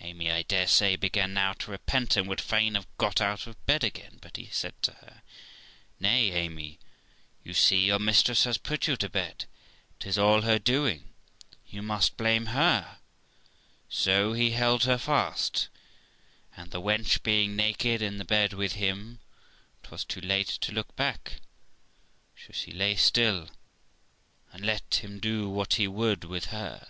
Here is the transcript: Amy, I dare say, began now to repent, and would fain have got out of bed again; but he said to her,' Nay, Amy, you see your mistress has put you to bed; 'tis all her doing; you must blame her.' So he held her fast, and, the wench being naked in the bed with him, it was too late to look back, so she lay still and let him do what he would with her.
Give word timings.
Amy, 0.00 0.30
I 0.30 0.42
dare 0.42 0.66
say, 0.66 0.94
began 0.94 1.32
now 1.32 1.54
to 1.54 1.70
repent, 1.70 2.18
and 2.18 2.28
would 2.28 2.38
fain 2.38 2.74
have 2.74 2.86
got 2.98 3.22
out 3.22 3.46
of 3.46 3.64
bed 3.64 3.82
again; 3.82 4.18
but 4.20 4.36
he 4.36 4.50
said 4.52 4.74
to 4.82 4.92
her,' 4.92 5.22
Nay, 5.98 6.30
Amy, 6.32 6.78
you 7.42 7.54
see 7.54 7.86
your 7.86 7.98
mistress 7.98 8.44
has 8.44 8.58
put 8.58 8.86
you 8.86 8.94
to 8.98 9.08
bed; 9.08 9.46
'tis 10.00 10.18
all 10.18 10.42
her 10.42 10.58
doing; 10.58 11.14
you 11.66 11.80
must 11.80 12.18
blame 12.18 12.44
her.' 12.52 12.98
So 13.88 14.34
he 14.34 14.50
held 14.50 14.84
her 14.84 14.98
fast, 14.98 15.70
and, 16.54 16.70
the 16.70 16.82
wench 16.82 17.22
being 17.22 17.56
naked 17.56 18.02
in 18.02 18.18
the 18.18 18.24
bed 18.26 18.52
with 18.52 18.72
him, 18.74 19.18
it 19.82 19.90
was 19.90 20.04
too 20.04 20.20
late 20.20 20.48
to 20.48 20.72
look 20.72 20.94
back, 20.94 21.40
so 22.36 22.52
she 22.52 22.70
lay 22.70 22.96
still 22.96 23.48
and 24.52 24.62
let 24.66 24.96
him 24.96 25.18
do 25.18 25.48
what 25.48 25.76
he 25.80 25.88
would 25.88 26.24
with 26.24 26.50
her. 26.52 26.86